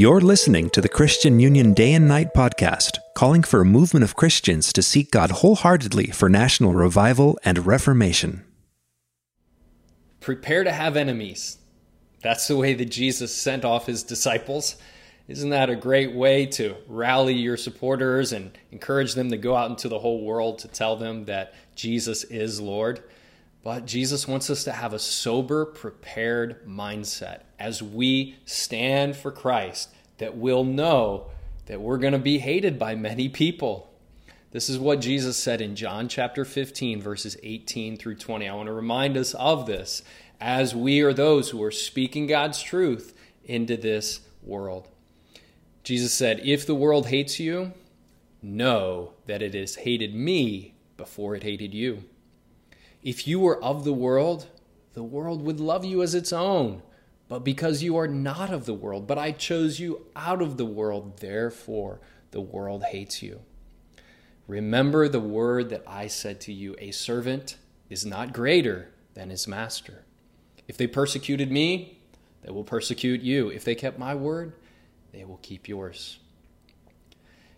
[0.00, 4.16] You're listening to the Christian Union Day and Night podcast, calling for a movement of
[4.16, 8.42] Christians to seek God wholeheartedly for national revival and reformation.
[10.20, 11.58] Prepare to have enemies.
[12.22, 14.76] That's the way that Jesus sent off his disciples.
[15.28, 19.68] Isn't that a great way to rally your supporters and encourage them to go out
[19.68, 23.02] into the whole world to tell them that Jesus is Lord?
[23.62, 29.94] But Jesus wants us to have a sober, prepared mindset as we stand for Christ,
[30.18, 31.26] that we'll know
[31.66, 33.92] that we're going to be hated by many people.
[34.50, 38.48] This is what Jesus said in John chapter 15, verses 18 through 20.
[38.48, 40.02] I want to remind us of this
[40.40, 44.88] as we are those who are speaking God's truth into this world.
[45.84, 47.72] Jesus said, If the world hates you,
[48.42, 52.04] know that it has hated me before it hated you.
[53.02, 54.46] If you were of the world,
[54.94, 56.82] the world would love you as its own.
[57.28, 60.64] But because you are not of the world, but I chose you out of the
[60.64, 62.00] world, therefore
[62.32, 63.40] the world hates you.
[64.48, 67.56] Remember the word that I said to you a servant
[67.88, 70.04] is not greater than his master.
[70.66, 72.00] If they persecuted me,
[72.42, 73.48] they will persecute you.
[73.48, 74.54] If they kept my word,
[75.12, 76.18] they will keep yours.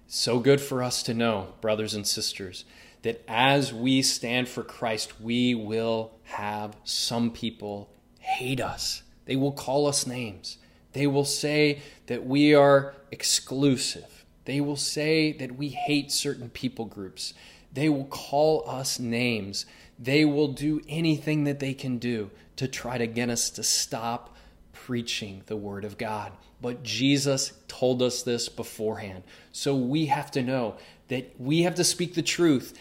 [0.06, 2.66] So good for us to know, brothers and sisters,
[3.02, 9.02] that as we stand for Christ, we will have some people hate us.
[9.24, 10.58] They will call us names.
[10.92, 14.24] They will say that we are exclusive.
[14.44, 17.34] They will say that we hate certain people groups.
[17.72, 19.66] They will call us names.
[19.98, 24.36] They will do anything that they can do to try to get us to stop
[24.72, 26.32] preaching the Word of God.
[26.60, 29.24] But Jesus told us this beforehand.
[29.52, 30.76] So we have to know
[31.08, 32.78] that we have to speak the truth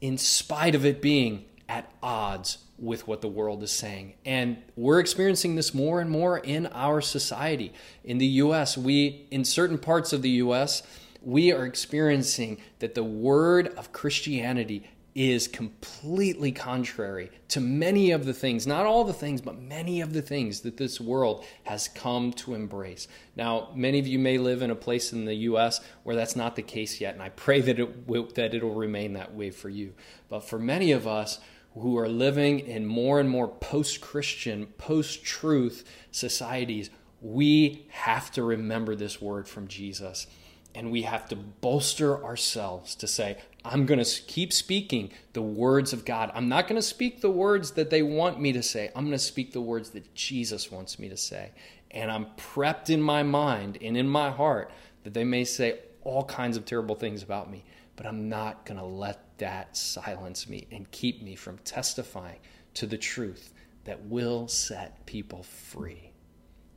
[0.00, 4.14] in spite of it being at odds with what the world is saying.
[4.24, 7.72] And we're experiencing this more and more in our society.
[8.02, 10.82] In the US, we, in certain parts of the US,
[11.22, 18.32] we are experiencing that the word of Christianity is completely contrary to many of the
[18.32, 22.32] things, not all the things, but many of the things that this world has come
[22.32, 23.08] to embrace.
[23.34, 25.80] Now, many of you may live in a place in the U.S.
[26.04, 29.14] where that's not the case yet, and I pray that it will, that it'll remain
[29.14, 29.94] that way for you.
[30.28, 31.40] But for many of us
[31.74, 39.20] who are living in more and more post-Christian, post-truth societies, we have to remember this
[39.20, 40.26] word from Jesus
[40.74, 45.92] and we have to bolster ourselves to say, I'm going to keep speaking the words
[45.92, 46.30] of God.
[46.34, 48.90] I'm not going to speak the words that they want me to say.
[48.96, 51.50] I'm going to speak the words that Jesus wants me to say.
[51.90, 54.70] And I'm prepped in my mind and in my heart
[55.04, 57.64] that they may say all kinds of terrible things about me,
[57.96, 62.38] but I'm not going to let that silence me and keep me from testifying
[62.74, 63.52] to the truth
[63.84, 66.12] that will set people free.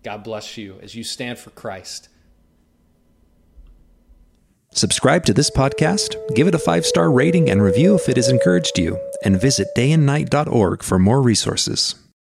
[0.03, 2.09] God bless you as you stand for Christ
[4.75, 8.29] Subscribe to this podcast, give it a five star rating and review if it has
[8.29, 12.02] encouraged you, and visit dayandnight.org for more resources.